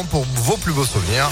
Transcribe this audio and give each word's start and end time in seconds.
pour 0.00 0.24
vos 0.24 0.56
plus 0.56 0.72
beaux 0.72 0.86
souvenirs. 0.86 1.28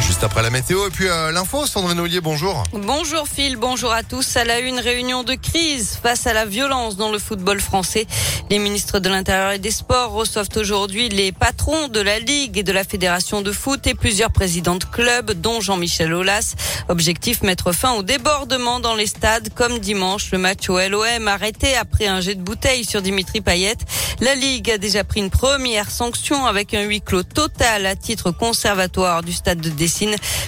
Juste 0.00 0.24
après 0.24 0.42
la 0.42 0.50
météo 0.50 0.88
et 0.88 0.90
puis 0.90 1.06
euh, 1.06 1.30
l'info, 1.30 1.66
Sandrine 1.66 2.00
Ollier, 2.00 2.20
bonjour. 2.20 2.64
Bonjour 2.72 3.28
Phil, 3.28 3.56
bonjour 3.56 3.92
à 3.92 4.02
tous. 4.02 4.36
À 4.36 4.44
la 4.44 4.58
une, 4.58 4.80
réunion 4.80 5.22
de 5.22 5.34
crise 5.34 5.98
face 6.02 6.26
à 6.26 6.32
la 6.32 6.44
violence 6.44 6.96
dans 6.96 7.12
le 7.12 7.18
football 7.18 7.60
français. 7.60 8.06
Les 8.50 8.58
ministres 8.58 8.98
de 8.98 9.08
l'Intérieur 9.08 9.52
et 9.52 9.58
des 9.58 9.70
Sports 9.70 10.10
reçoivent 10.10 10.48
aujourd'hui 10.56 11.08
les 11.08 11.32
patrons 11.32 11.88
de 11.88 12.00
la 12.00 12.18
Ligue 12.18 12.58
et 12.58 12.62
de 12.62 12.72
la 12.72 12.82
Fédération 12.82 13.42
de 13.42 13.52
foot 13.52 13.86
et 13.86 13.94
plusieurs 13.94 14.32
présidents 14.32 14.76
de 14.76 14.84
clubs, 14.84 15.32
dont 15.32 15.60
Jean-Michel 15.60 16.12
Aulas. 16.14 16.54
Objectif, 16.88 17.42
mettre 17.42 17.72
fin 17.72 17.92
au 17.92 18.02
débordement 18.02 18.80
dans 18.80 18.94
les 18.94 19.06
stades, 19.06 19.50
comme 19.54 19.78
dimanche, 19.78 20.30
le 20.32 20.38
match 20.38 20.68
au 20.68 20.78
LOM 20.80 21.28
arrêté 21.28 21.76
après 21.76 22.06
un 22.06 22.20
jet 22.20 22.34
de 22.34 22.42
bouteille 22.42 22.84
sur 22.84 23.02
Dimitri 23.02 23.40
Payet. 23.40 23.76
La 24.22 24.36
Ligue 24.36 24.70
a 24.70 24.78
déjà 24.78 25.02
pris 25.02 25.18
une 25.18 25.30
première 25.30 25.90
sanction 25.90 26.46
avec 26.46 26.74
un 26.74 26.82
huis 26.82 27.00
clos 27.00 27.24
total 27.24 27.86
à 27.86 27.96
titre 27.96 28.30
conservatoire 28.30 29.24
du 29.24 29.32
stade 29.32 29.60
de 29.60 29.72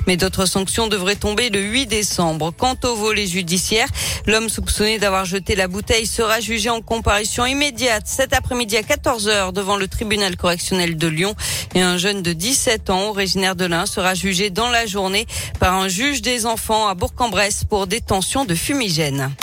mais 0.07 0.17
d'autres 0.17 0.47
sanctions 0.47 0.87
devraient 0.87 1.17
tomber 1.17 1.51
le 1.51 1.61
8 1.61 1.87
décembre. 1.87 2.53
Quant 2.57 2.77
au 2.85 2.95
volet 2.95 3.27
judiciaire, 3.27 3.89
l'homme 4.29 4.49
soupçonné 4.49 5.01
d'avoir 5.01 5.25
jeté 5.25 5.57
la 5.57 5.67
bouteille 5.67 6.07
sera 6.07 6.39
jugé 6.39 6.71
en 6.71 6.83
comparution 6.83 7.47
immédiate 7.47 8.05
cet 8.07 8.33
après-midi 8.33 8.77
à 8.77 8.83
14h 8.83 9.53
devant 9.53 9.77
le 9.77 9.89
tribunal 9.89 10.37
correctionnel 10.37 10.97
de 10.97 11.09
Lyon 11.09 11.35
et 11.75 11.83
un 11.83 11.99
jeune 11.99 12.23
de 12.23 12.33
17 12.33 12.91
ans 12.91 13.09
originaire 13.09 13.57
de 13.57 13.65
l'Ain 13.65 13.87
sera 13.87 14.15
jugé 14.15 14.51
dans 14.51 14.69
la 14.69 14.87
journée 14.87 15.27
par 15.59 15.75
un 15.75 15.89
juge 15.89 16.23
des 16.23 16.47
enfants 16.47 16.87
à 16.87 16.95
Bourg-en-Bresse 16.95 17.65
pour 17.65 17.89
détention 17.89 18.45
de 18.45 18.55
fumigène. 18.55 19.35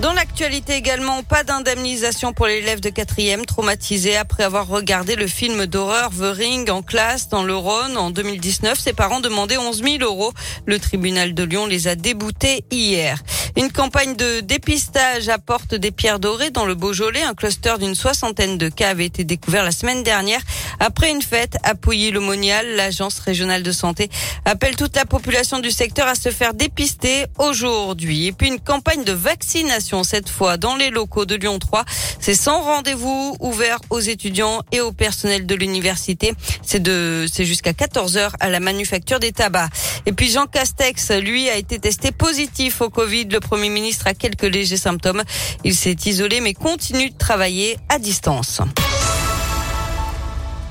Dans 0.00 0.12
l'actualité 0.12 0.74
également, 0.74 1.22
pas 1.22 1.42
d'indemnisation 1.42 2.34
pour 2.34 2.46
l'élève 2.46 2.80
de 2.80 2.90
quatrième 2.90 3.46
traumatisé 3.46 4.14
après 4.14 4.42
avoir 4.42 4.68
regardé 4.68 5.16
le 5.16 5.26
film 5.26 5.64
d'horreur 5.64 6.10
The 6.10 6.36
Ring 6.36 6.68
en 6.68 6.82
classe 6.82 7.30
dans 7.30 7.42
le 7.42 7.56
Rhône 7.56 7.96
en 7.96 8.10
2019. 8.10 8.78
Ses 8.78 8.92
parents 8.92 9.20
demandaient 9.20 9.56
11 9.56 9.82
000 9.82 9.96
euros. 10.02 10.34
Le 10.66 10.78
tribunal 10.78 11.32
de 11.32 11.42
Lyon 11.44 11.64
les 11.64 11.88
a 11.88 11.94
déboutés 11.94 12.62
hier. 12.70 13.22
Une 13.56 13.72
campagne 13.72 14.16
de 14.16 14.40
dépistage 14.40 15.30
apporte 15.30 15.74
des 15.74 15.92
pierres 15.92 16.20
dorées 16.20 16.50
dans 16.50 16.66
le 16.66 16.74
Beaujolais. 16.74 17.22
Un 17.22 17.32
cluster 17.32 17.76
d'une 17.80 17.94
soixantaine 17.94 18.58
de 18.58 18.68
cas 18.68 18.90
avait 18.90 19.06
été 19.06 19.24
découvert 19.24 19.64
la 19.64 19.72
semaine 19.72 20.02
dernière 20.02 20.42
après 20.78 21.10
une 21.10 21.22
fête 21.22 21.56
à 21.62 21.74
Pouilly-le-Monial. 21.74 22.76
L'agence 22.76 23.18
régionale 23.18 23.62
de 23.62 23.72
santé 23.72 24.10
appelle 24.44 24.76
toute 24.76 24.94
la 24.94 25.06
population 25.06 25.58
du 25.58 25.70
secteur 25.70 26.06
à 26.06 26.14
se 26.14 26.28
faire 26.28 26.52
dépister 26.52 27.24
aujourd'hui. 27.38 28.26
Et 28.26 28.32
puis 28.32 28.48
une 28.48 28.60
campagne 28.60 29.02
de 29.04 29.12
vaccination 29.12 29.85
cette 30.04 30.28
fois 30.28 30.56
dans 30.56 30.76
les 30.76 30.90
locaux 30.90 31.24
de 31.24 31.34
Lyon 31.34 31.58
3. 31.58 31.84
C'est 32.20 32.34
sans 32.34 32.62
rendez-vous 32.62 33.36
ouvert 33.40 33.78
aux 33.90 34.00
étudiants 34.00 34.62
et 34.72 34.80
au 34.80 34.92
personnel 34.92 35.46
de 35.46 35.54
l'université. 35.54 36.34
C'est 36.62 36.82
de, 36.82 37.26
c'est 37.32 37.44
jusqu'à 37.44 37.72
14 37.72 38.16
heures 38.16 38.36
à 38.40 38.48
la 38.50 38.60
manufacture 38.60 39.20
des 39.20 39.32
tabacs. 39.32 39.70
Et 40.06 40.12
puis 40.12 40.30
Jean 40.30 40.46
Castex, 40.46 41.10
lui, 41.12 41.48
a 41.48 41.56
été 41.56 41.78
testé 41.78 42.10
positif 42.12 42.80
au 42.80 42.90
Covid. 42.90 43.24
Le 43.24 43.40
Premier 43.40 43.68
ministre 43.68 44.06
a 44.06 44.14
quelques 44.14 44.42
légers 44.42 44.76
symptômes. 44.76 45.22
Il 45.64 45.74
s'est 45.74 45.96
isolé 46.06 46.40
mais 46.40 46.54
continue 46.54 47.10
de 47.10 47.16
travailler 47.16 47.76
à 47.88 47.98
distance. 47.98 48.60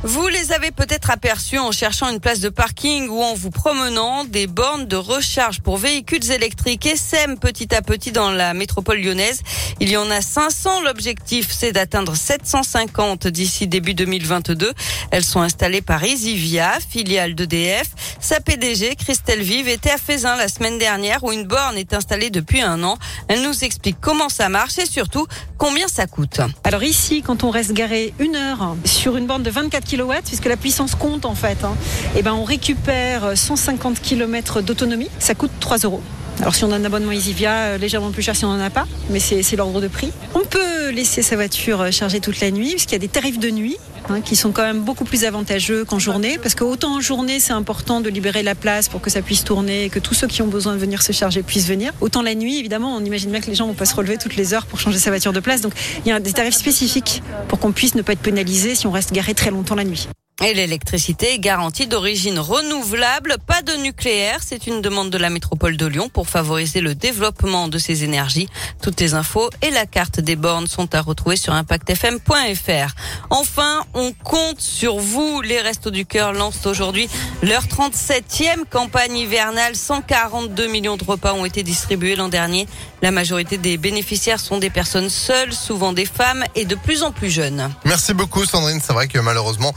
Vous 0.07 0.27
les 0.27 0.51
avez 0.51 0.69
peut-être 0.69 1.09
aperçus 1.09 1.57
en 1.57 1.71
cherchant 1.71 2.11
une 2.11 2.19
place 2.19 2.39
de 2.39 2.49
parking 2.49 3.09
ou 3.09 3.23
en 3.23 3.33
vous 3.33 3.49
promenant. 3.49 4.23
Des 4.23 4.45
bornes 4.45 4.85
de 4.85 4.95
recharge 4.95 5.61
pour 5.61 5.77
véhicules 5.77 6.31
électriques 6.31 6.85
essaiment 6.85 7.37
petit 7.37 7.73
à 7.73 7.81
petit 7.81 8.11
dans 8.11 8.29
la 8.29 8.53
métropole 8.53 8.99
lyonnaise. 8.99 9.41
Il 9.79 9.89
y 9.89 9.97
en 9.97 10.11
a 10.11 10.21
500. 10.21 10.83
L'objectif, 10.83 11.47
c'est 11.49 11.71
d'atteindre 11.71 12.15
750 12.15 13.25
d'ici 13.25 13.65
début 13.65 13.95
2022. 13.95 14.73
Elles 15.09 15.23
sont 15.23 15.41
installées 15.41 15.81
par 15.81 16.03
Easivia, 16.03 16.73
filiale 16.87 17.33
d'EDF. 17.33 17.87
Sa 18.19 18.39
PDG, 18.39 18.95
Christelle 18.97 19.41
Vive, 19.41 19.67
était 19.67 19.89
à 19.89 19.97
Fézin 19.97 20.35
la 20.35 20.49
semaine 20.49 20.77
dernière 20.77 21.23
où 21.23 21.31
une 21.31 21.45
borne 21.45 21.79
est 21.79 21.95
installée 21.95 22.29
depuis 22.29 22.61
un 22.61 22.83
an. 22.83 22.99
Elle 23.27 23.41
nous 23.41 23.63
explique 23.63 23.97
comment 23.99 24.29
ça 24.29 24.49
marche 24.49 24.77
et 24.77 24.85
surtout 24.85 25.25
combien 25.67 25.87
ça 25.87 26.05
coûte. 26.05 26.41
Alors 26.63 26.83
ici, 26.83 27.23
quand 27.23 27.43
on 27.43 27.49
reste 27.49 27.73
garé 27.73 28.13
une 28.19 28.35
heure 28.35 28.75
sur 28.85 29.17
une 29.17 29.25
borne 29.25 29.41
de 29.41 29.49
24 29.49 29.83
km, 29.83 30.21
puisque 30.27 30.45
la 30.45 30.57
puissance 30.57 30.93
compte 30.93 31.25
en 31.25 31.33
fait, 31.33 31.63
hein, 31.63 31.75
et 32.15 32.21
ben 32.21 32.33
on 32.33 32.43
récupère 32.43 33.35
150 33.35 33.99
km 33.99 34.61
d'autonomie. 34.61 35.09
Ça 35.17 35.33
coûte 35.33 35.49
3 35.59 35.79
euros. 35.79 36.03
Alors 36.39 36.53
si 36.53 36.65
on 36.65 36.71
a 36.71 36.75
un 36.75 36.83
abonnement 36.83 37.11
EasyVia, 37.11 37.51
euh, 37.51 37.77
légèrement 37.79 38.11
plus 38.11 38.21
cher 38.21 38.35
si 38.35 38.45
on 38.45 38.55
n'en 38.55 38.63
a 38.63 38.69
pas, 38.69 38.85
mais 39.09 39.19
c'est 39.19 39.55
l'ordre 39.55 39.81
de 39.81 39.87
prix. 39.87 40.11
Peut 40.55 40.89
laisser 40.89 41.21
sa 41.21 41.35
voiture 41.35 41.81
euh, 41.81 41.91
chargée 41.91 42.21
toute 42.21 42.39
la 42.39 42.49
nuit, 42.49 42.69
puisqu'il 42.69 42.93
y 42.93 42.95
a 42.95 42.99
des 42.99 43.09
tarifs 43.09 43.39
de 43.39 43.49
nuit 43.49 43.75
hein, 44.07 44.21
qui 44.21 44.37
sont 44.37 44.53
quand 44.53 44.61
même 44.61 44.79
beaucoup 44.79 45.03
plus 45.03 45.25
avantageux 45.25 45.83
qu'en 45.83 45.99
journée, 45.99 46.37
parce 46.41 46.55
qu'autant 46.55 46.95
en 46.95 47.01
journée 47.01 47.41
c'est 47.41 47.51
important 47.51 47.99
de 47.99 48.09
libérer 48.09 48.41
la 48.41 48.55
place 48.55 48.87
pour 48.87 49.01
que 49.01 49.09
ça 49.09 49.21
puisse 49.21 49.43
tourner, 49.43 49.83
et 49.83 49.89
que 49.89 49.99
tous 49.99 50.13
ceux 50.13 50.27
qui 50.27 50.41
ont 50.41 50.47
besoin 50.47 50.71
de 50.71 50.77
venir 50.77 51.01
se 51.01 51.11
charger 51.11 51.43
puissent 51.43 51.67
venir. 51.67 51.91
Autant 51.99 52.21
la 52.21 52.35
nuit, 52.35 52.57
évidemment, 52.57 52.95
on 52.95 53.03
imagine 53.03 53.31
bien 53.31 53.41
que 53.41 53.47
les 53.47 53.55
gens 53.55 53.67
vont 53.67 53.73
pas 53.73 53.83
se 53.83 53.95
relever 53.95 54.17
toutes 54.17 54.37
les 54.37 54.53
heures 54.53 54.65
pour 54.65 54.79
changer 54.79 54.97
sa 54.97 55.09
voiture 55.09 55.33
de 55.33 55.41
place. 55.41 55.59
Donc 55.59 55.73
il 56.05 56.07
y 56.07 56.13
a 56.13 56.21
des 56.21 56.31
tarifs 56.31 56.55
spécifiques 56.55 57.21
pour 57.49 57.59
qu'on 57.59 57.73
puisse 57.73 57.95
ne 57.95 58.01
pas 58.01 58.13
être 58.13 58.19
pénalisé 58.19 58.75
si 58.75 58.87
on 58.87 58.91
reste 58.91 59.11
garé 59.11 59.33
très 59.33 59.51
longtemps 59.51 59.75
la 59.75 59.83
nuit. 59.83 60.07
Et 60.43 60.53
l'électricité 60.53 61.33
est 61.33 61.39
garantie 61.39 61.87
d'origine 61.87 62.39
renouvelable, 62.39 63.37
pas 63.47 63.61
de 63.61 63.71
nucléaire. 63.81 64.39
C'est 64.45 64.67
une 64.67 64.81
demande 64.81 65.09
de 65.09 65.17
la 65.17 65.29
métropole 65.29 65.77
de 65.77 65.85
Lyon 65.85 66.09
pour 66.09 66.27
favoriser 66.27 66.81
le 66.81 66.93
développement 66.93 67.69
de 67.69 67.77
ces 67.77 68.03
énergies. 68.03 68.49
Toutes 68.81 68.99
les 68.99 69.13
infos 69.13 69.49
et 69.61 69.69
la 69.69 69.85
carte 69.85 70.19
des 70.19 70.35
bornes 70.35 70.67
sont 70.67 70.93
à 70.93 70.99
retrouver 70.99 71.37
sur 71.37 71.53
impactfm.fr. 71.53 72.95
Enfin, 73.29 73.85
on 73.93 74.11
compte 74.11 74.59
sur 74.59 74.97
vous. 74.97 75.39
Les 75.41 75.61
Restos 75.61 75.89
du 75.89 76.05
Cœur 76.05 76.33
lancent 76.33 76.65
aujourd'hui 76.65 77.07
leur 77.41 77.63
37e 77.63 78.65
campagne 78.69 79.15
hivernale. 79.15 79.77
142 79.77 80.67
millions 80.67 80.97
de 80.97 81.05
repas 81.05 81.31
ont 81.31 81.45
été 81.45 81.63
distribués 81.63 82.17
l'an 82.17 82.27
dernier. 82.27 82.67
La 83.01 83.11
majorité 83.11 83.57
des 83.57 83.77
bénéficiaires 83.77 84.41
sont 84.41 84.57
des 84.57 84.69
personnes 84.69 85.09
seules, 85.09 85.53
souvent 85.53 85.93
des 85.93 86.05
femmes 86.05 86.43
et 86.55 86.65
de 86.65 86.75
plus 86.75 87.03
en 87.03 87.11
plus 87.11 87.29
jeunes. 87.29 87.73
Merci 87.85 88.13
beaucoup 88.13 88.43
Sandrine. 88.45 88.81
C'est 88.85 88.93
vrai 88.93 89.07
que 89.07 89.19
malheureusement, 89.19 89.73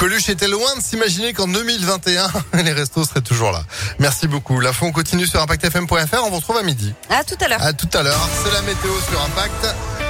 Coluche 0.00 0.30
était 0.30 0.48
loin 0.48 0.74
de 0.76 0.80
s'imaginer 0.80 1.34
qu'en 1.34 1.46
2021, 1.46 2.30
les 2.64 2.72
restos 2.72 3.04
seraient 3.04 3.20
toujours 3.20 3.52
là. 3.52 3.62
Merci 3.98 4.28
beaucoup. 4.28 4.58
La 4.58 4.70
on 4.80 4.92
continue 4.92 5.26
sur 5.26 5.42
ImpactFM.fr. 5.42 6.24
On 6.24 6.30
vous 6.30 6.36
retrouve 6.36 6.56
à 6.56 6.62
midi. 6.62 6.94
À 7.10 7.22
tout 7.22 7.36
à 7.38 7.48
l'heure. 7.48 7.62
À 7.62 7.74
tout 7.74 7.88
à 7.92 8.02
l'heure. 8.02 8.28
C'est 8.42 8.50
la 8.50 8.62
météo 8.62 8.92
sur 9.10 9.20
Impact. 9.20 10.09